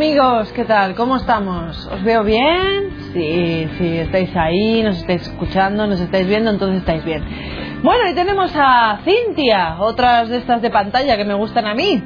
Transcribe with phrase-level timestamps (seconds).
[0.00, 0.94] amigos, ¿qué tal?
[0.94, 1.86] ¿Cómo estamos?
[1.88, 2.90] ¿Os veo bien?
[3.12, 7.22] Sí, sí, estáis ahí, nos estáis escuchando, nos estáis viendo, entonces estáis bien.
[7.82, 12.02] Bueno, y tenemos a Cintia, otras de estas de pantalla que me gustan a mí,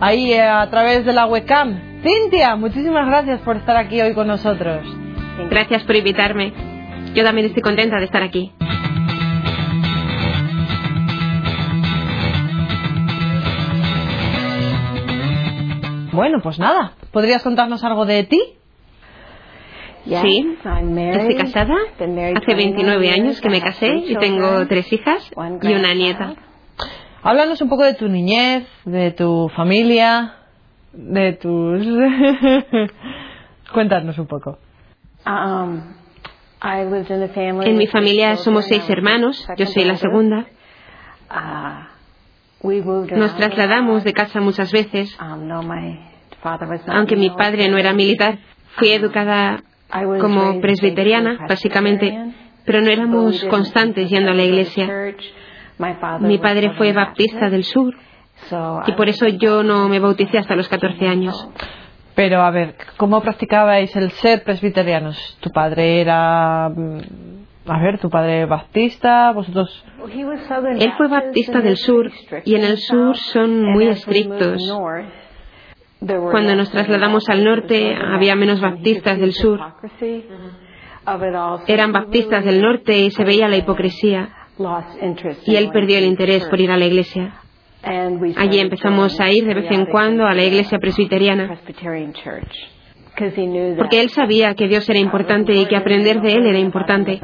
[0.00, 1.76] ahí eh, a través de la webcam.
[2.04, 4.86] Cintia, muchísimas gracias por estar aquí hoy con nosotros.
[5.50, 6.52] Gracias por invitarme.
[7.14, 8.52] Yo también estoy contenta de estar aquí.
[16.12, 18.40] Bueno, pues nada, ¿podrías contarnos algo de ti?
[20.22, 20.56] Sí,
[21.12, 21.74] estoy casada.
[22.36, 25.30] Hace 29 años que me casé y tengo tres hijas
[25.62, 26.34] y una nieta.
[27.22, 30.34] Háblanos un poco de tu niñez, de tu familia,
[30.92, 31.86] de tus...
[33.72, 34.58] Cuéntanos un poco.
[37.64, 40.46] En mi familia somos seis hermanos, yo soy la segunda.
[43.16, 45.16] Nos trasladamos de casa muchas veces.
[46.88, 48.38] Aunque mi padre no era militar,
[48.76, 49.62] fui educada
[50.20, 52.32] como presbiteriana, básicamente,
[52.64, 54.88] pero no éramos constantes yendo a la iglesia.
[56.20, 57.94] Mi padre fue baptista del sur
[58.86, 61.48] y por eso yo no me bauticé hasta los 14 años.
[62.14, 65.38] Pero a ver, ¿cómo practicabais el ser presbiterianos?
[65.40, 69.84] ¿Tu padre era mm, a ver, tu padre baptista, vosotros.
[70.78, 72.10] Él fue baptista del sur
[72.44, 74.62] y en el sur son muy estrictos.
[76.00, 79.60] Cuando nos trasladamos al norte había menos baptistas del sur.
[81.66, 84.28] Eran baptistas del norte y se veía la hipocresía.
[85.46, 87.34] Y él perdió el interés por ir a la iglesia.
[88.36, 91.58] Allí empezamos a ir de vez en cuando a la iglesia presbiteriana.
[93.76, 97.20] Porque él sabía que Dios era importante y que aprender de él era importante.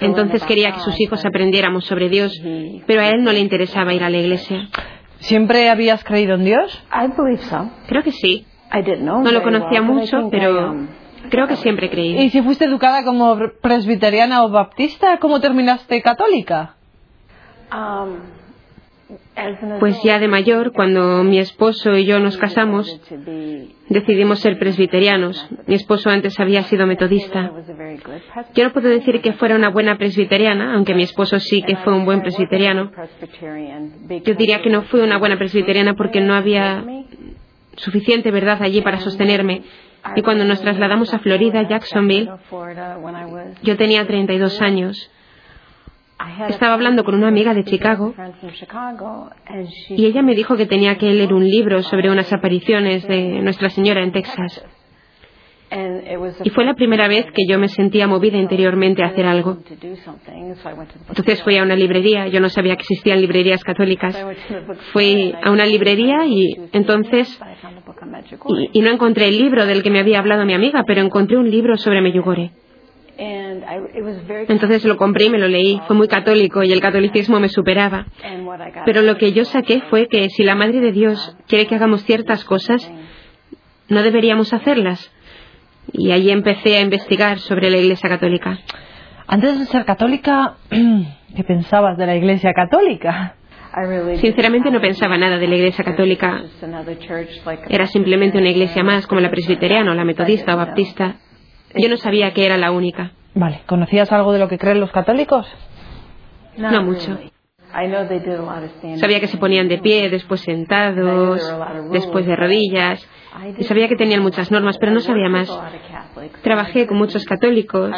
[0.00, 2.32] Entonces quería que sus hijos aprendiéramos sobre Dios,
[2.86, 4.68] pero a él no le interesaba ir a la iglesia.
[5.18, 6.84] ¿Siempre habías creído en Dios?
[7.86, 8.46] Creo que sí.
[9.22, 10.74] No lo conocía mucho, pero
[11.28, 12.16] creo que siempre creí.
[12.22, 16.76] ¿Y si fuiste educada como presbiteriana o baptista, cómo terminaste católica?
[19.80, 23.00] Pues ya de mayor, cuando mi esposo y yo nos casamos,
[23.88, 25.48] decidimos ser presbiterianos.
[25.66, 27.50] Mi esposo antes había sido metodista.
[28.54, 31.94] Yo no puedo decir que fuera una buena presbiteriana, aunque mi esposo sí que fue
[31.94, 32.92] un buen presbiteriano.
[34.24, 36.84] Yo diría que no fui una buena presbiteriana porque no había
[37.76, 39.62] suficiente verdad allí para sostenerme.
[40.16, 42.30] Y cuando nos trasladamos a Florida, Jacksonville,
[43.62, 45.10] yo tenía 32 años.
[46.48, 48.14] Estaba hablando con una amiga de Chicago
[49.88, 53.70] y ella me dijo que tenía que leer un libro sobre unas apariciones de Nuestra
[53.70, 54.64] Señora en Texas.
[56.44, 59.58] Y fue la primera vez que yo me sentía movida interiormente a hacer algo.
[61.08, 64.20] Entonces fui a una librería, yo no sabía que existían librerías católicas.
[64.92, 67.40] Fui a una librería y entonces,
[68.72, 71.50] y, no encontré el libro del que me había hablado mi amiga, pero encontré un
[71.50, 72.50] libro sobre Meyugore.
[74.48, 75.80] Entonces lo compré y me lo leí.
[75.86, 78.06] Fue muy católico y el catolicismo me superaba.
[78.86, 82.02] Pero lo que yo saqué fue que si la Madre de Dios quiere que hagamos
[82.04, 82.90] ciertas cosas,
[83.88, 85.12] no deberíamos hacerlas.
[85.92, 88.58] Y allí empecé a investigar sobre la Iglesia Católica.
[89.26, 90.54] Antes de ser católica,
[91.36, 93.36] ¿qué pensabas de la Iglesia Católica?
[94.16, 96.42] Sinceramente no pensaba nada de la Iglesia Católica.
[97.68, 101.16] Era simplemente una iglesia más como la presbiteriana o la metodista o baptista.
[101.74, 103.12] Yo no sabía que era la única.
[103.34, 105.46] Vale, ¿conocías algo de lo que creen los católicos?
[106.56, 107.18] No mucho.
[108.96, 111.40] Sabía que se ponían de pie, después sentados,
[111.92, 113.06] después de rodillas.
[113.58, 115.48] Y sabía que tenían muchas normas, pero no sabía más.
[116.42, 117.92] Trabajé con muchos católicos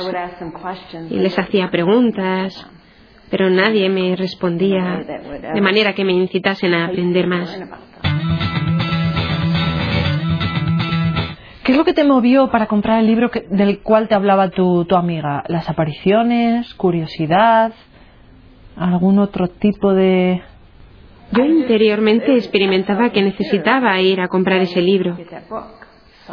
[1.08, 2.70] y les hacía preguntas,
[3.30, 5.02] pero nadie me respondía
[5.54, 7.58] de manera que me incitasen a aprender más.
[11.64, 14.84] ¿Qué es lo que te movió para comprar el libro del cual te hablaba tu,
[14.84, 15.44] tu amiga?
[15.46, 16.74] ¿Las apariciones?
[16.74, 17.72] ¿Curiosidad?
[18.76, 20.42] ¿Algún otro tipo de...?
[21.30, 25.16] Yo interiormente experimentaba que necesitaba ir a comprar ese libro.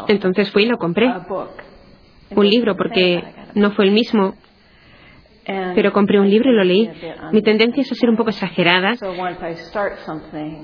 [0.07, 1.13] Entonces fui y lo compré.
[2.35, 4.33] Un libro porque no fue el mismo,
[5.75, 6.89] pero compré un libro y lo leí.
[7.31, 8.95] Mi tendencia es a ser un poco exagerada,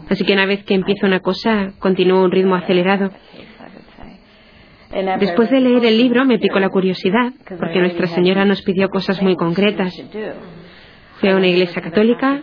[0.09, 3.11] así que una vez que empiezo una cosa, continúo un ritmo acelerado.
[5.19, 9.21] Después de leer el libro me picó la curiosidad, porque Nuestra Señora nos pidió cosas
[9.21, 9.93] muy concretas.
[11.19, 12.41] Fui a una iglesia católica,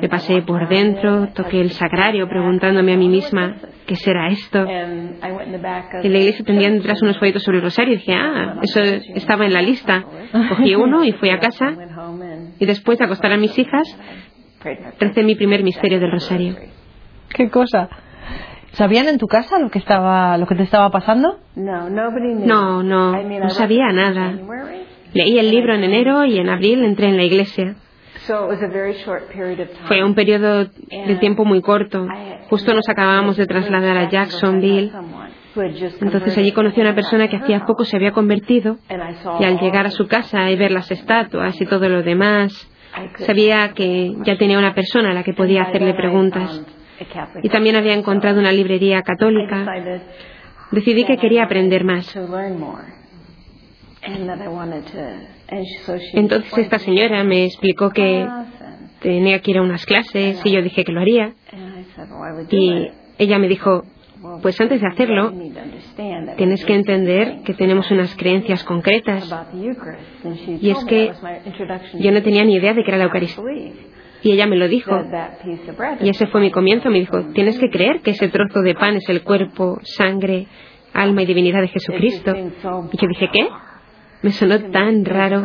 [0.00, 3.56] me pasé por dentro, toqué el sagrario preguntándome a mí misma,
[3.86, 4.66] ¿qué será esto?
[4.68, 8.80] En la iglesia tenían detrás unos folletos sobre el rosario y dije, ah, eso
[9.14, 10.04] estaba en la lista.
[10.48, 11.74] Cogí uno y fui a casa
[12.58, 13.98] y después de acostar a mis hijas,
[14.98, 16.56] recé mi primer misterio del rosario.
[17.32, 17.88] ¿Qué cosa?
[18.74, 21.38] ¿Sabían en tu casa lo que estaba, lo que te estaba pasando?
[22.46, 24.32] No, no, no sabía nada.
[25.12, 27.76] Leí el libro en enero y en abril entré en la iglesia.
[29.86, 32.06] Fue un periodo de tiempo muy corto.
[32.48, 34.90] Justo nos acabábamos de trasladar a Jacksonville.
[36.00, 38.78] Entonces allí conocí a una persona que hacía poco se había convertido
[39.38, 42.52] y al llegar a su casa y ver las estatuas y todo lo demás,
[43.18, 46.64] sabía que ya tenía una persona a la que podía hacerle preguntas.
[47.42, 49.64] Y también había encontrado una librería católica.
[50.70, 52.14] Decidí que quería aprender más.
[56.12, 58.26] Entonces esta señora me explicó que
[59.00, 61.34] tenía que ir a unas clases y yo dije que lo haría.
[62.50, 63.84] Y ella me dijo,
[64.42, 65.32] pues antes de hacerlo,
[66.36, 69.30] tienes que entender que tenemos unas creencias concretas.
[70.60, 71.12] Y es que
[71.98, 73.44] yo no tenía ni idea de qué era la Eucaristía.
[74.24, 74.90] Y ella me lo dijo.
[76.00, 76.88] Y ese fue mi comienzo.
[76.88, 80.46] Me dijo, tienes que creer que ese trozo de pan es el cuerpo, sangre,
[80.94, 82.34] alma y divinidad de Jesucristo.
[82.34, 83.48] Y yo dije, ¿qué?
[84.22, 85.44] Me sonó tan raro.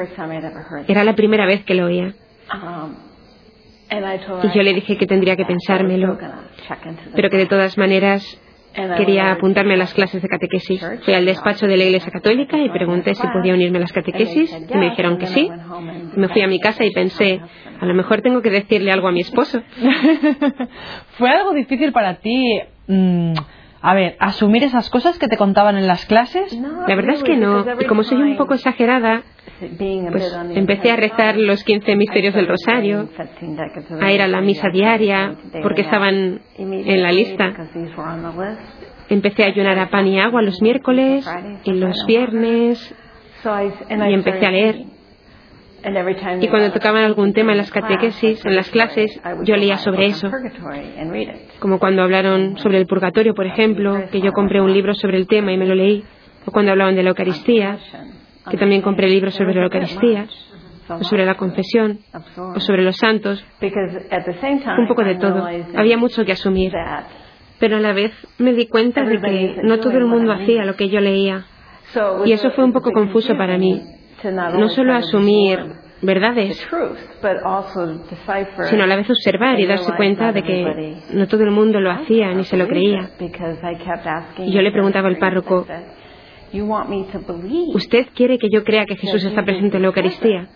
[0.88, 2.14] Era la primera vez que lo oía.
[2.54, 2.96] Um,
[4.44, 6.18] y yo le dije que tendría que pensármelo,
[7.16, 8.24] pero que de todas maneras
[8.74, 10.86] quería apuntarme a las clases de catequesis.
[11.04, 14.56] Fui al despacho de la Iglesia Católica y pregunté si podía unirme a las catequesis
[14.70, 15.50] y me dijeron que sí.
[16.16, 17.42] Me fui a mi casa y pensé,
[17.80, 19.62] a lo mejor tengo que decirle algo a mi esposo.
[21.18, 22.62] ¿Fue algo difícil para ti?
[22.88, 23.34] Mm,
[23.82, 26.54] a ver, asumir esas cosas que te contaban en las clases?
[26.88, 27.66] La verdad es que no.
[27.80, 29.24] Y como soy un poco exagerada,
[29.60, 33.10] pues empecé a rezar los 15 misterios del Rosario,
[34.02, 37.54] a ir a la misa diaria, porque estaban en la lista.
[39.10, 41.28] Empecé a ayunar a pan y agua los miércoles
[41.64, 42.96] y los viernes,
[43.46, 44.99] y empecé a leer.
[46.42, 50.30] Y cuando tocaban algún tema en las catequesis, en las clases, yo leía sobre eso.
[51.60, 55.28] Como cuando hablaron sobre el purgatorio, por ejemplo, que yo compré un libro sobre el
[55.28, 56.04] tema y me lo leí.
[56.46, 57.78] O cuando hablaban de la Eucaristía,
[58.50, 60.28] que también compré libros sobre la Eucaristía,
[60.90, 62.00] o sobre la confesión,
[62.36, 63.46] o sobre los santos.
[64.78, 65.48] Un poco de todo.
[65.76, 66.74] Había mucho que asumir.
[67.60, 70.76] Pero a la vez me di cuenta de que no todo el mundo hacía lo
[70.76, 71.46] que yo leía.
[72.26, 73.82] Y eso fue un poco confuso para mí
[74.24, 75.60] no solo asumir
[76.02, 76.66] verdades,
[78.70, 81.92] sino a la vez observar y darse cuenta de que no todo el mundo lo
[81.92, 83.12] hacía ni se lo creía.
[84.38, 85.66] Y yo le preguntaba al párroco,
[87.76, 90.50] ¿usted quiere que yo crea que Jesús está presente en la Eucaristía?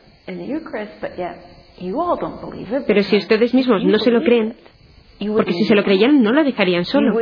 [2.87, 4.55] Pero si ustedes mismos no se lo creen,
[5.35, 7.13] porque si se lo creyeran no lo dejarían solo.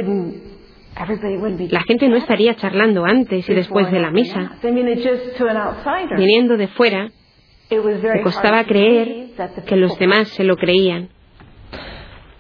[1.70, 4.58] La gente no estaría charlando antes y después de la misa.
[6.16, 7.10] Viniendo de fuera,
[7.70, 9.30] me costaba creer
[9.66, 11.10] que los demás se lo creían.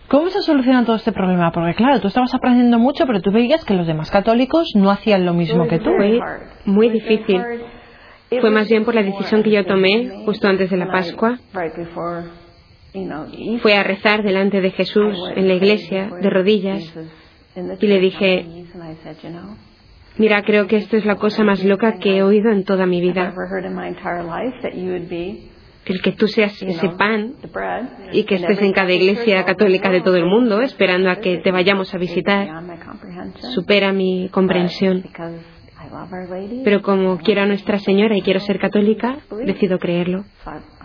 [0.08, 1.54] ¿Cómo se soluciona todo este problema?
[1.54, 5.26] Porque claro, tú estabas aprendiendo mucho, pero tú veías que los demás católicos no hacían
[5.26, 5.90] lo mismo que tú.
[5.96, 6.20] Fue
[6.66, 7.42] muy difícil.
[8.42, 11.40] Fue más bien por la decisión que yo tomé justo antes de la Pascua.
[13.62, 16.94] Fue a rezar delante de Jesús en la iglesia, de rodillas,
[17.56, 18.46] y le dije,
[20.18, 23.02] mira, creo que esto es la cosa más loca que he oído en toda mi
[23.02, 23.34] vida.
[25.84, 27.34] El que tú seas ese pan
[28.14, 31.52] y que estés en cada iglesia católica de todo el mundo esperando a que te
[31.52, 32.48] vayamos a visitar
[33.54, 35.04] supera mi comprensión.
[36.64, 40.24] Pero como quiero a Nuestra Señora y quiero ser católica, decido creerlo.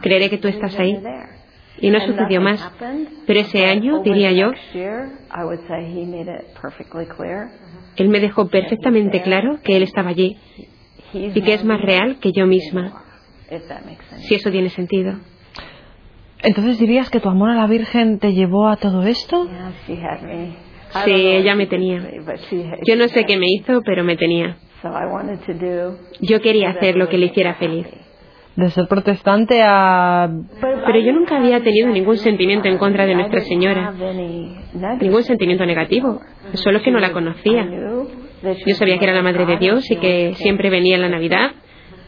[0.00, 0.98] Creeré que tú estás ahí.
[1.80, 2.72] Y no sucedió más.
[3.26, 4.50] Pero ese año, diría yo,
[7.96, 10.36] él me dejó perfectamente claro que él estaba allí
[11.12, 13.02] y que es más real que yo misma,
[14.20, 15.14] si eso tiene sentido.
[16.42, 19.48] Entonces dirías que tu amor a la Virgen te llevó a todo esto?
[21.04, 22.00] Sí, ella me tenía.
[22.86, 24.56] Yo no sé qué me hizo, pero me tenía.
[26.20, 27.86] Yo quería hacer lo que le hiciera feliz
[28.56, 30.28] de ser protestante a...
[30.60, 33.92] Pero yo nunca había tenido ningún sentimiento en contra de Nuestra Señora,
[35.00, 36.20] ningún sentimiento negativo,
[36.54, 37.68] solo que no la conocía.
[38.66, 41.52] Yo sabía que era la Madre de Dios y que siempre venía en la Navidad,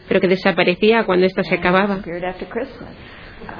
[0.07, 1.99] pero que desaparecía cuando ésta se acababa.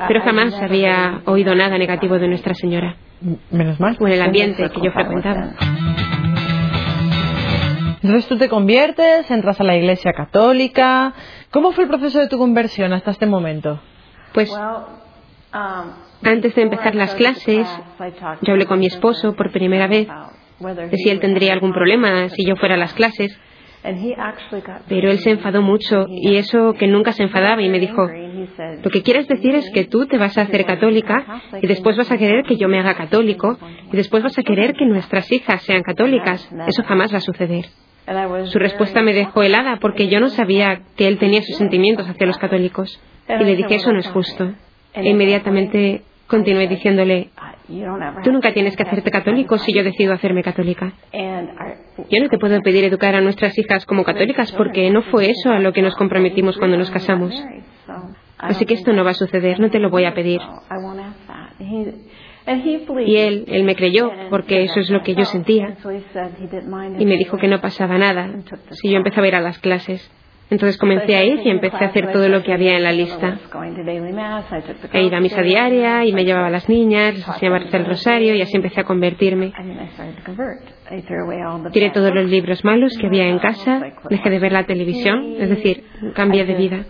[0.08, 2.96] Pero jamás había oído nada negativo de Nuestra Señora.
[3.52, 3.98] Menos mal.
[4.00, 5.54] O en el ambiente que yo frecuentaba.
[8.10, 11.14] Entonces tú te conviertes, entras a la Iglesia Católica,
[11.52, 13.80] ¿Cómo fue el proceso de tu conversión hasta este momento?
[14.34, 14.52] Pues
[15.52, 17.68] antes de empezar las clases,
[18.42, 20.08] yo hablé con mi esposo por primera vez
[20.60, 23.36] de si él tendría algún problema si yo fuera a las clases.
[24.88, 28.08] Pero él se enfadó mucho y eso que nunca se enfadaba y me dijo,
[28.84, 32.12] lo que quieres decir es que tú te vas a hacer católica y después vas
[32.12, 33.58] a querer que yo me haga católico
[33.92, 36.48] y después vas a querer que nuestras hijas sean católicas.
[36.68, 37.66] Eso jamás va a suceder.
[38.46, 42.26] Su respuesta me dejó helada porque yo no sabía que él tenía sus sentimientos hacia
[42.28, 43.00] los católicos.
[43.28, 44.54] Y le dije, eso no es justo.
[44.94, 47.30] E inmediatamente continué diciéndole,
[48.24, 50.94] tú nunca tienes que hacerte católico si yo decido hacerme católica.
[52.10, 55.52] Yo no te puedo pedir educar a nuestras hijas como católicas porque no fue eso
[55.52, 57.34] a lo que nos comprometimos cuando nos casamos.
[58.38, 60.40] Así que esto no va a suceder, no te lo voy a pedir.
[63.06, 65.76] Y él, él me creyó, porque eso es lo que yo sentía.
[66.98, 68.30] Y me dijo que no pasaba nada.
[68.72, 70.12] si yo empezaba a ir a las clases.
[70.52, 73.38] Entonces comencé a ir y empecé a hacer todo lo que había en la lista.
[74.92, 78.34] E ir a misa diaria y me llevaba a las niñas, les enseñaba el rosario
[78.34, 79.54] y así empecé a convertirme.
[81.72, 85.50] Tiré todos los libros malos que había en casa, dejé de ver la televisión, es
[85.50, 85.84] decir,
[86.16, 86.86] cambié de vida.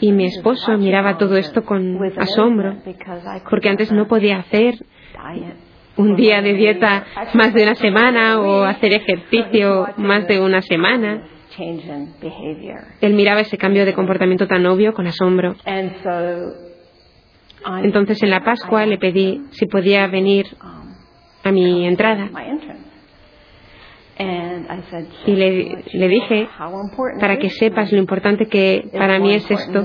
[0.00, 2.76] Y mi esposo miraba todo esto con asombro,
[3.48, 4.74] porque antes no podía hacer
[5.96, 7.04] un día de dieta
[7.34, 11.22] más de una semana o hacer ejercicio más de una semana.
[13.00, 15.56] Él miraba ese cambio de comportamiento tan obvio con asombro.
[17.82, 20.46] Entonces en la Pascua le pedí si podía venir
[21.42, 22.28] a mi entrada.
[25.26, 26.48] Y le, le, dije,
[27.20, 29.84] para que sepas lo importante que para mí es esto,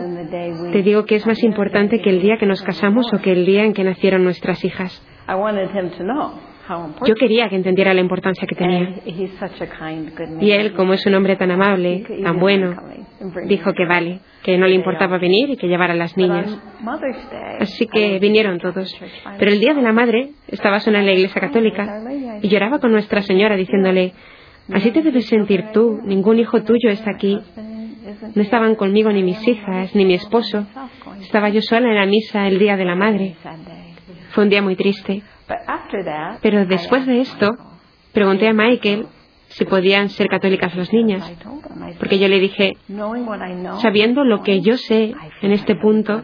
[0.71, 3.45] te digo que es más importante que el día que nos casamos o que el
[3.45, 5.05] día en que nacieron nuestras hijas.
[7.05, 8.95] Yo quería que entendiera la importancia que tenía.
[10.39, 12.75] Y él, como es un hombre tan amable, tan bueno,
[13.47, 16.57] dijo que vale, que no le importaba venir y que llevara a las niñas.
[17.59, 18.97] Así que vinieron todos.
[19.37, 22.01] Pero el día de la madre estaba sola en la iglesia católica
[22.41, 24.13] y lloraba con Nuestra Señora diciéndole,
[24.71, 27.39] así te debes sentir tú, ningún hijo tuyo está aquí.
[28.35, 30.65] No estaban conmigo ni mis hijas, ni mi esposo.
[31.21, 33.35] Estaba yo sola en la misa el día de la madre.
[34.29, 35.23] Fue un día muy triste.
[36.41, 37.57] Pero después de esto,
[38.11, 39.07] pregunté a Michael
[39.53, 41.31] si podían ser católicas las niñas.
[41.99, 42.73] Porque yo le dije,
[43.81, 46.21] sabiendo lo que yo sé en este punto,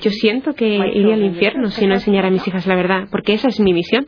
[0.00, 3.32] yo siento que iría al infierno si no enseñara a mis hijas la verdad, porque
[3.32, 4.06] esa es mi misión.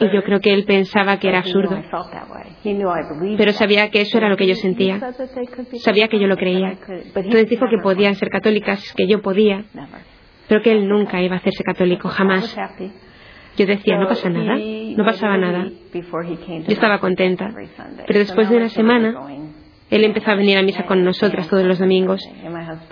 [0.00, 1.78] Y yo creo que él pensaba que era absurdo.
[3.36, 4.98] Pero sabía que eso era lo que yo sentía.
[5.80, 6.78] Sabía que yo lo creía.
[6.88, 9.64] Entonces dijo que podían ser católicas, que yo podía,
[10.50, 12.56] pero que él nunca iba a hacerse católico, jamás.
[13.56, 15.68] Yo decía, no pasa nada, no pasaba nada.
[15.92, 17.54] Yo estaba contenta.
[18.04, 19.14] Pero después de una semana,
[19.90, 22.20] él empezó a venir a misa con nosotras todos los domingos.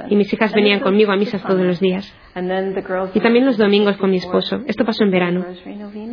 [0.09, 2.15] Y mis hijas venían conmigo a misas todos los días.
[3.15, 4.61] Y también los domingos con mi esposo.
[4.69, 5.45] Esto pasó en verano.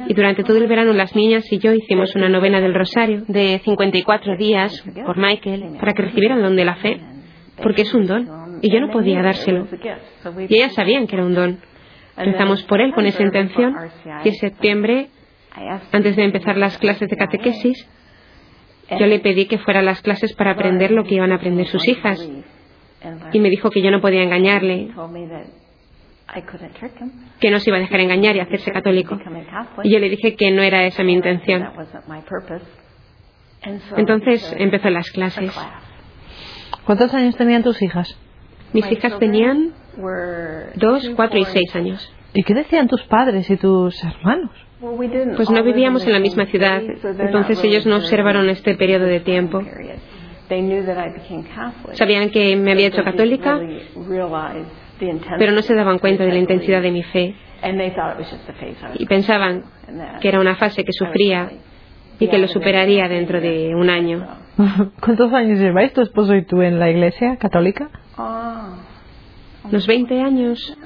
[0.08, 3.62] Y durante todo el verano las niñas y yo hicimos una novena del rosario de
[3.64, 7.00] 54 días por Michael para que recibiera el don de la fe.
[7.62, 8.45] Porque es un don.
[8.62, 9.68] Y yo no podía dárselo.
[10.48, 11.60] Y ellas sabían que era un don.
[12.18, 13.76] Rezamos por él con esa intención
[14.24, 15.10] y en septiembre,
[15.92, 17.90] antes de empezar las clases de catequesis,
[18.90, 21.68] yo le pedí que fuera a las clases para aprender lo que iban a aprender
[21.68, 22.20] sus hijas.
[23.34, 24.90] Y me dijo que yo no podía engañarle,
[27.40, 29.20] que no se iba a dejar engañar y hacerse católico.
[29.84, 31.70] Y yo le dije que no era esa mi intención.
[33.98, 35.54] Entonces empezó las clases.
[36.86, 38.18] ¿Cuántos años tenían tus hijas?
[38.74, 39.74] Mis hijas tenían
[40.76, 42.12] dos, cuatro y seis años.
[42.34, 44.52] ¿Y qué decían tus padres y tus hermanos?
[45.36, 49.62] Pues no vivíamos en la misma ciudad, entonces ellos no observaron este periodo de tiempo.
[51.94, 53.60] Sabían que me había hecho católica,
[55.40, 57.36] pero no se daban cuenta de la intensidad de mi fe.
[59.00, 59.64] Y pensaban
[60.22, 61.50] que era una fase que sufría
[62.20, 64.28] y que lo superaría dentro de un año.
[65.02, 67.90] ¿Cuántos años lleváis tu esposo y tú en la iglesia católica?
[69.72, 70.78] Los 20 años.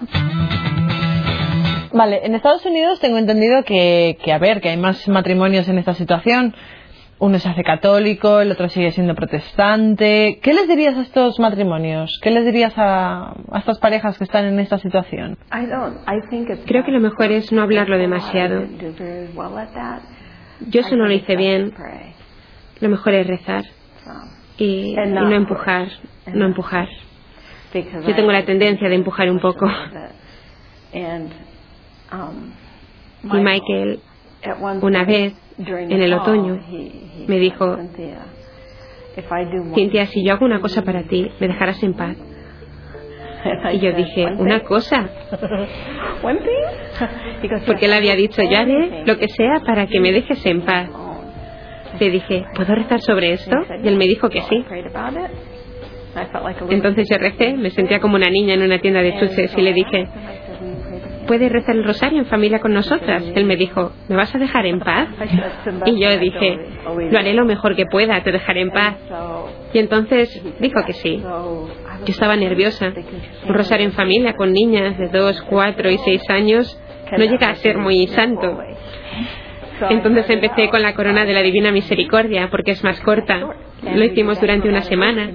[1.91, 5.77] Vale, en Estados Unidos tengo entendido que, que, a ver, que hay más matrimonios en
[5.79, 6.55] esta situación.
[7.21, 10.39] Uno se hace católico, el otro sigue siendo protestante.
[10.41, 12.17] ¿Qué les dirías a estos matrimonios?
[12.24, 15.38] ¿Qué les dirías a, a estas parejas que están en esta situación?
[16.65, 18.62] Creo que lo mejor es no hablarlo demasiado.
[20.69, 21.74] Yo eso no lo hice bien.
[22.79, 23.65] Lo mejor es rezar
[24.57, 25.88] y, y no empujar,
[26.33, 26.88] no empujar.
[27.74, 29.66] Yo tengo la tendencia de empujar un poco.
[32.12, 32.52] Um,
[33.32, 34.00] y Michael,
[34.82, 36.60] una vez, en el otoño,
[37.28, 37.78] me dijo,
[39.76, 42.18] Cintia, si yo hago una cosa para ti, ¿me dejarás en paz?
[43.74, 45.10] Y yo dije, ¿una cosa?
[47.68, 50.90] Porque él había dicho, yo haré lo que sea para que me dejes en paz.
[52.00, 53.56] Le dije, ¿puedo rezar sobre esto?
[53.84, 54.64] Y él me dijo que sí.
[56.70, 59.74] Entonces yo recé, me sentía como una niña en una tienda de chuches y le
[59.74, 60.08] dije,
[61.28, 63.24] ¿puedes rezar el rosario en familia con nosotras?
[63.36, 65.10] Él me dijo, ¿me vas a dejar en paz?
[65.86, 66.58] Y yo dije,
[67.12, 68.96] lo haré lo mejor que pueda, te dejaré en paz.
[69.74, 71.22] Y entonces dijo que sí.
[71.22, 72.92] Yo estaba nerviosa.
[73.48, 77.56] Un rosario en familia con niñas de 2, 4 y 6 años no llega a
[77.56, 78.58] ser muy santo.
[79.89, 83.39] Entonces empecé con la corona de la Divina Misericordia porque es más corta.
[83.96, 85.30] Lo hicimos durante una semana.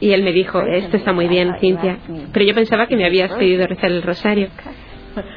[0.00, 1.98] Y él me dijo, esto está muy bien, Cintia.
[2.32, 4.48] Pero yo pensaba que me habías pedido rezar el rosario.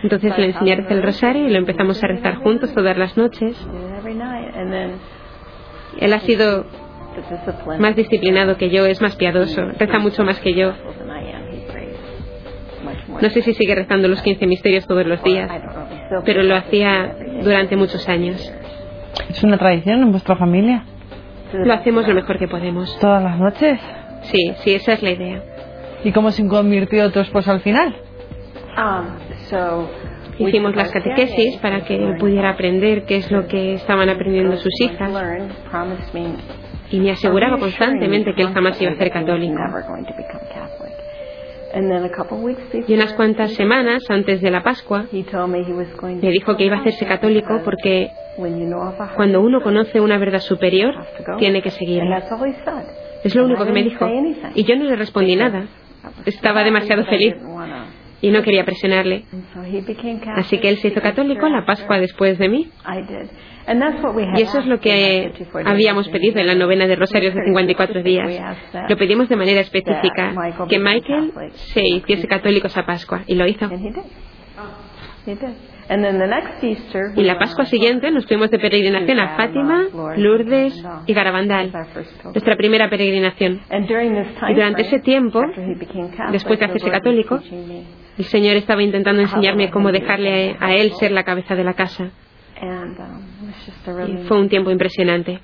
[0.04, 3.18] Entonces le enseñé a rezar el rosario y lo empezamos a rezar juntos todas las
[3.18, 3.56] noches.
[6.00, 6.66] Él ha sido
[7.80, 10.74] más disciplinado que yo, es más piadoso, reza mucho más que yo.
[13.22, 15.50] No sé si sigue rezando los 15 misterios todos los días,
[16.26, 18.54] pero lo hacía durante muchos años.
[19.30, 20.86] ¿Es una tradición en vuestra familia?
[21.54, 22.98] Lo hacemos lo mejor que podemos.
[23.00, 23.80] ¿Todas las noches?
[24.24, 25.44] Sí, sí, esa es la idea.
[26.04, 27.96] ¿Y cómo se convirtió tu esposo al final?
[30.40, 34.74] Hicimos las catequesis para que él pudiera aprender qué es lo que estaban aprendiendo sus
[34.82, 35.12] hijas
[36.90, 39.56] y me aseguraba constantemente que él jamás iba a ser católico.
[42.88, 47.62] Y unas cuantas semanas antes de la Pascua me dijo que iba a hacerse católico
[47.64, 48.10] porque
[49.16, 50.96] cuando uno conoce una verdad superior
[51.38, 52.24] tiene que seguirla.
[53.24, 54.08] Es lo único que me dijo.
[54.56, 55.68] Y yo no le respondí nada.
[56.26, 57.36] Estaba demasiado feliz
[58.22, 59.26] y no quería presionarle.
[60.36, 62.70] Así que él se hizo católico la Pascua después de mí.
[64.36, 65.32] Y eso es lo que
[65.66, 68.28] habíamos pedido en la novena de Rosarios de 54 días.
[68.90, 70.34] Lo pedimos de manera específica,
[70.68, 73.68] que Michael se hiciese católico esa Pascua, y lo hizo.
[77.16, 81.72] Y la Pascua siguiente nos fuimos de peregrinación a Fátima, Lourdes y Garabandal,
[82.24, 83.60] nuestra primera peregrinación.
[84.50, 85.42] Y durante ese tiempo,
[86.32, 87.40] después de hacerse católico,
[88.18, 92.10] el Señor estaba intentando enseñarme cómo dejarle a Él ser la cabeza de la casa.
[94.08, 95.40] Y fue un tiempo impresionante.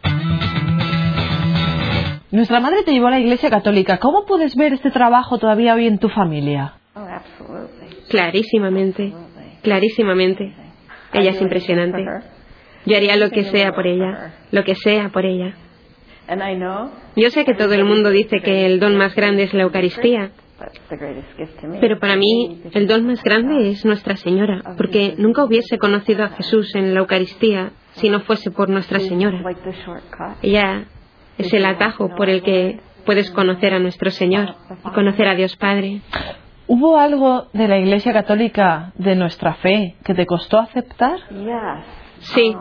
[2.32, 3.98] Nuestra madre te llevó a la Iglesia Católica.
[3.98, 6.74] ¿Cómo puedes ver este trabajo todavía hoy en tu familia?
[8.10, 9.14] Clarísimamente,
[9.62, 10.54] clarísimamente.
[11.14, 12.06] Ella es impresionante.
[12.86, 15.56] Yo haría lo que sea por ella, lo que sea por ella.
[17.16, 20.32] Yo sé que todo el mundo dice que el don más grande es la Eucaristía,
[21.80, 26.30] pero para mí el don más grande es Nuestra Señora, porque nunca hubiese conocido a
[26.30, 29.42] Jesús en la Eucaristía si no fuese por Nuestra Señora.
[30.42, 30.86] Ella
[31.38, 35.56] es el atajo por el que puedes conocer a nuestro Señor y conocer a Dios
[35.56, 36.02] Padre.
[36.68, 41.20] ¿Hubo algo de la Iglesia Católica, de nuestra fe, que te costó aceptar?
[42.20, 42.56] Sí.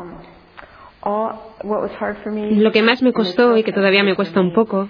[2.33, 4.89] Lo que más me costó y que todavía me cuesta un poco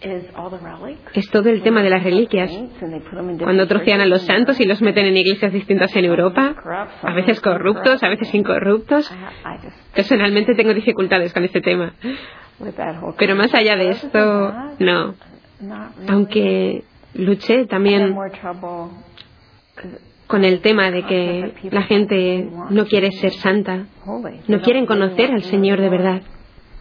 [0.00, 2.50] es todo el tema de las reliquias.
[3.42, 6.54] Cuando trocean a los santos y los meten en iglesias distintas en Europa,
[7.02, 9.12] a veces corruptos, a veces incorruptos.
[9.94, 11.94] Personalmente tengo dificultades con este tema.
[13.18, 15.14] Pero más allá de esto, no.
[16.08, 18.16] Aunque luché también
[20.26, 23.86] con el tema de que la gente no quiere ser santa,
[24.46, 26.22] no quieren conocer al Señor de verdad.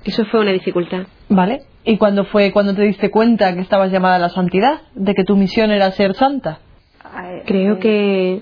[0.05, 1.07] Eso fue una dificultad.
[1.29, 1.63] Vale.
[1.83, 4.81] ¿Y cuándo fue cuando te diste cuenta que estabas llamada a la santidad?
[4.93, 6.59] ¿De que tu misión era ser santa?
[7.45, 8.41] Creo que,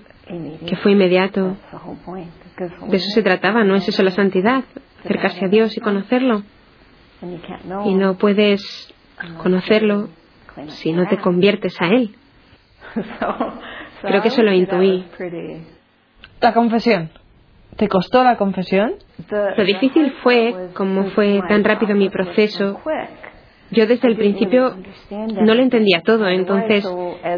[0.66, 1.56] que fue inmediato.
[2.90, 4.64] De eso se trataba, ¿no es eso la santidad?
[5.04, 6.44] Acercarse a Dios y conocerlo.
[7.86, 8.94] Y no puedes
[9.42, 10.10] conocerlo
[10.68, 12.16] si no te conviertes a Él.
[14.02, 15.06] Creo que eso lo intuí.
[16.42, 17.10] La confesión.
[17.76, 18.96] ¿Te costó la confesión?
[19.30, 22.80] Lo difícil fue, como fue tan rápido mi proceso,
[23.70, 24.76] yo desde el principio
[25.12, 26.88] no lo entendía todo, entonces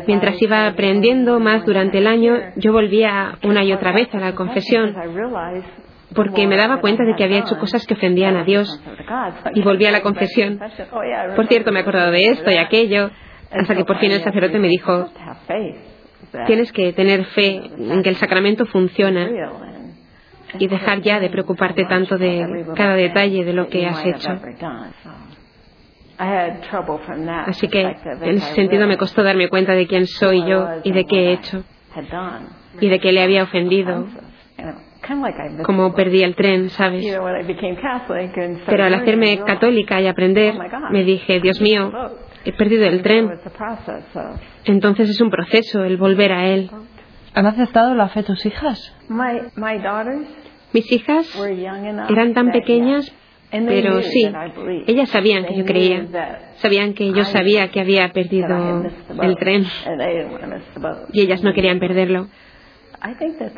[0.08, 4.36] mientras iba aprendiendo más durante el año, yo volvía una y otra vez a la
[4.36, 4.96] confesión,
[6.14, 8.82] porque me daba cuenta de que había hecho cosas que ofendían a Dios,
[9.54, 10.60] y volvía a la confesión.
[11.36, 13.12] Por cierto, me he acordado de esto y aquello,
[13.52, 15.10] hasta que por fin el sacerdote me dijo,
[16.46, 19.30] tienes que tener fe en que el sacramento funciona
[20.58, 24.40] y dejar ya de preocuparte tanto de cada detalle de lo que has hecho.
[26.18, 31.06] Así que en ese sentido me costó darme cuenta de quién soy yo y de
[31.06, 31.64] qué he hecho
[32.82, 34.08] y de que le había ofendido.
[35.64, 37.06] Como perdí el tren, ¿sabes?
[38.66, 40.56] Pero al hacerme católica y aprender,
[40.92, 41.92] me dije, Dios mío,
[42.46, 43.30] he perdido el tren.
[44.66, 46.70] Entonces es un proceso el volver a él.
[47.34, 48.96] ¿Han aceptado la fe tus hijas?
[50.74, 51.36] Mis hijas
[52.10, 53.12] eran tan pequeñas
[53.52, 54.30] Pero sí,
[54.86, 56.06] ellas sabían que yo creía.
[56.58, 58.84] Sabían que yo sabía que había perdido
[59.22, 59.66] el tren.
[61.12, 62.28] Y ellas no querían perderlo.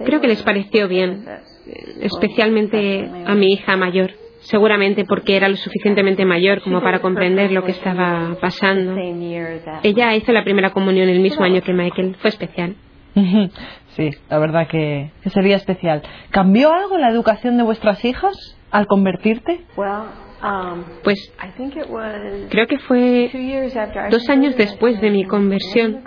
[0.06, 1.25] Creo que les pareció bien,
[2.01, 4.12] especialmente a mi hija mayor.
[4.41, 8.95] Seguramente porque era lo suficientemente mayor como para comprender lo que estaba pasando.
[9.84, 12.15] Ella hizo la primera comunión el mismo año que Michael.
[12.19, 12.75] Fue especial.
[13.95, 16.01] Sí, la verdad que, sería especial.
[16.32, 19.62] ¿Cambió algo la educación de vuestras hijas al convertirte?
[21.04, 21.34] Pues
[22.49, 23.30] creo que fue
[24.10, 26.01] dos años después de mi conversión,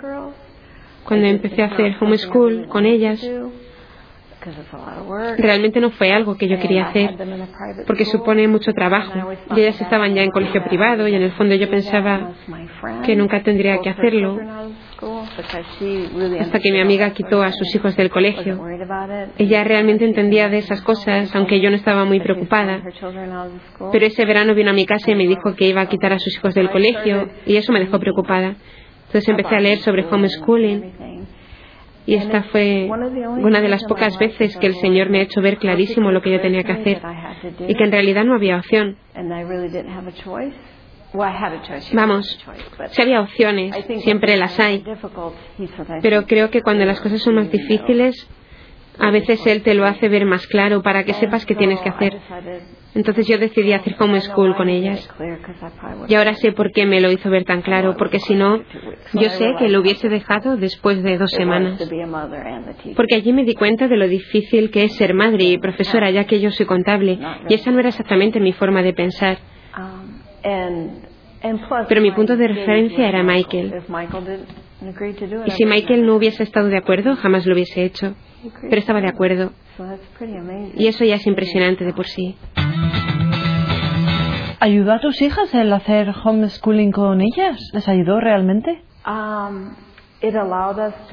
[1.05, 3.25] cuando empecé a hacer homeschool con ellas.
[5.37, 7.15] Realmente no fue algo que yo quería hacer,
[7.87, 9.33] porque supone mucho trabajo.
[9.55, 12.31] Y ellas estaban ya en colegio privado y en el fondo yo pensaba
[13.03, 14.39] que nunca tendría que hacerlo,
[16.39, 18.63] hasta que mi amiga quitó a sus hijos del colegio.
[19.39, 22.83] Ella realmente entendía de esas cosas, aunque yo no estaba muy preocupada.
[23.91, 26.19] Pero ese verano vino a mi casa y me dijo que iba a quitar a
[26.19, 28.55] sus hijos del colegio, y eso me dejó preocupada.
[29.15, 30.91] Entonces empecé a leer sobre homeschooling
[32.05, 35.57] y esta fue una de las pocas veces que el Señor me ha hecho ver
[35.57, 37.01] clarísimo lo que yo tenía que hacer
[37.65, 38.97] y que en realidad no había opción.
[41.93, 42.45] Vamos,
[42.89, 44.83] si había opciones, siempre las hay,
[46.01, 48.29] pero creo que cuando las cosas son más difíciles,
[48.99, 51.89] a veces Él te lo hace ver más claro para que sepas qué tienes que
[51.89, 52.17] hacer.
[52.93, 55.09] Entonces yo decidí hacer homeschool con ellas.
[56.07, 58.63] Y ahora sé por qué me lo hizo ver tan claro, porque si no,
[59.13, 61.77] yo sé que lo hubiese dejado después de dos semanas.
[62.95, 66.23] Porque allí me di cuenta de lo difícil que es ser madre y profesora, ya
[66.23, 69.39] que yo soy contable, y esa no era exactamente mi forma de pensar.
[71.87, 73.73] Pero mi punto de referencia era Michael.
[75.45, 78.15] Y si Michael no hubiese estado de acuerdo, jamás lo hubiese hecho.
[78.61, 79.51] Pero estaba de acuerdo.
[80.75, 82.35] Y eso ya es impresionante de por sí.
[84.59, 87.59] ¿Ayudó a tus hijas el hacer homeschooling con ellas?
[87.73, 88.81] ¿Les ayudó realmente?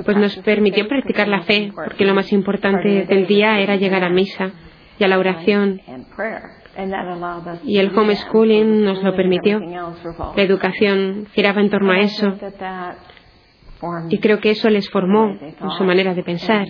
[0.04, 4.08] Pues nos permitió practicar la fe, porque lo más importante del día era llegar a
[4.08, 4.52] misa
[4.98, 5.80] y a la oración.
[7.64, 9.60] Y el homeschooling nos lo permitió.
[9.60, 12.34] La educación giraba en torno a eso.
[14.08, 16.66] Y creo que eso les formó en su manera de pensar.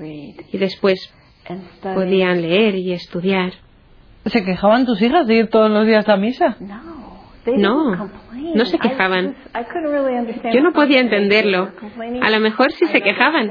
[0.00, 1.12] Y después
[1.82, 3.52] podían leer y estudiar.
[4.26, 6.56] ¿Se quejaban tus hijas de ir todos los días a misa?
[7.46, 8.10] No,
[8.54, 9.36] no se quejaban.
[10.52, 11.70] Yo no podía entenderlo.
[12.20, 13.50] A lo mejor sí se quejaban.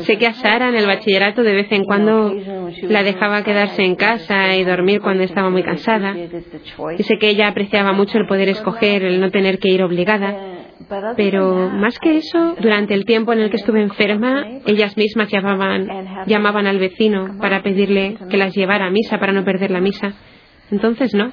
[0.00, 2.34] Sé que a Sara en el bachillerato de vez en cuando
[2.82, 6.14] la dejaba quedarse en casa y dormir cuando estaba muy cansada.
[6.98, 10.53] Y sé que ella apreciaba mucho el poder escoger, el no tener que ir obligada.
[11.16, 15.88] Pero más que eso, durante el tiempo en el que estuve enferma, ellas mismas llamaban,
[16.26, 20.14] llamaban al vecino para pedirle que las llevara a misa para no perder la misa.
[20.70, 21.30] Entonces no.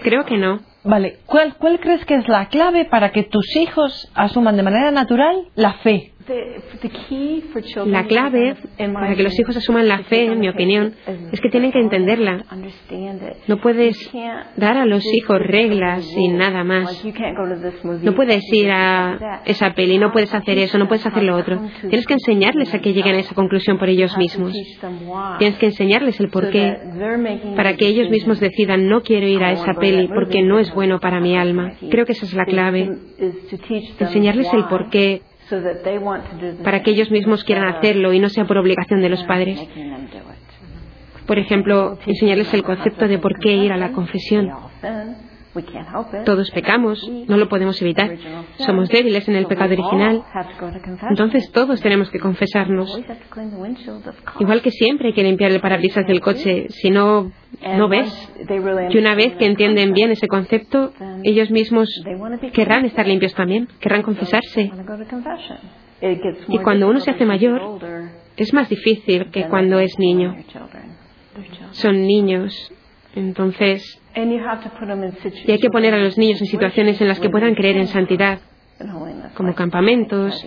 [0.00, 0.60] Creo que no.
[0.84, 4.90] Vale, ¿Cuál, ¿cuál crees que es la clave para que tus hijos asuman de manera
[4.90, 6.12] natural la fe?
[7.86, 8.56] La clave
[8.92, 10.94] para que los hijos asuman la fe, en mi opinión,
[11.32, 12.44] es que tienen que entenderla.
[13.48, 14.10] No puedes
[14.56, 17.04] dar a los hijos reglas y nada más.
[18.02, 21.60] No puedes ir a esa peli, no puedes hacer eso, no puedes hacer lo otro.
[21.80, 24.52] Tienes que enseñarles a que lleguen a esa conclusión por ellos mismos.
[25.38, 26.76] Tienes que enseñarles el porqué
[27.56, 31.20] para que ellos mismos decidan no quiero ir a esa peli porque no bueno para
[31.20, 31.72] mi alma.
[31.90, 32.90] Creo que esa es la clave.
[33.98, 35.22] Enseñarles el porqué
[36.64, 39.60] para que ellos mismos quieran hacerlo y no sea por obligación de los padres.
[41.26, 44.50] Por ejemplo, enseñarles el concepto de por qué ir a la confesión.
[46.24, 48.16] Todos pecamos, no lo podemos evitar.
[48.58, 50.24] Somos débiles en el pecado original.
[51.10, 52.98] Entonces todos tenemos que confesarnos.
[54.40, 57.30] Igual que siempre hay que limpiar el parabrisas del coche, si no,
[57.76, 58.32] no ves.
[58.90, 61.88] Y una vez que entienden bien ese concepto, ellos mismos
[62.54, 64.70] querrán estar limpios también, querrán confesarse.
[66.48, 67.78] Y cuando uno se hace mayor,
[68.36, 70.34] es más difícil que cuando es niño.
[71.72, 72.72] Son niños.
[73.14, 77.76] Entonces, y hay que poner a los niños en situaciones en las que puedan creer
[77.76, 78.40] en santidad,
[79.34, 80.44] como campamentos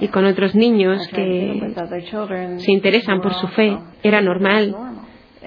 [0.00, 1.74] y con otros niños que
[2.58, 3.76] se interesan por su fe.
[4.02, 4.74] Era normal.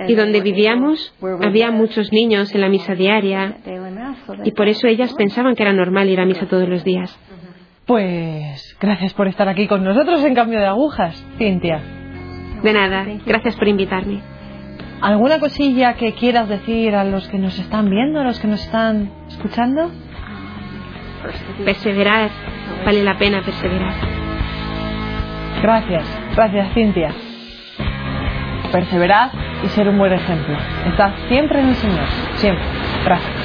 [0.08, 3.58] Y donde vivíamos había muchos niños en la misa diaria
[4.44, 7.16] y por eso ellas pensaban que era normal ir a misa todos los días.
[7.86, 11.82] Pues gracias por estar aquí con nosotros en cambio de agujas, Cintia.
[12.64, 14.33] De nada, gracias por invitarme.
[15.04, 18.64] ¿Alguna cosilla que quieras decir a los que nos están viendo, a los que nos
[18.64, 19.92] están escuchando?
[21.66, 22.30] Perseverar,
[22.86, 23.94] vale la pena perseverar.
[25.62, 26.06] Gracias,
[26.38, 27.14] gracias Cintia.
[28.72, 29.32] perseverad
[29.66, 30.58] y ser un buen ejemplo.
[30.88, 32.64] Estad siempre en el Señor, siempre.
[33.04, 33.43] Gracias.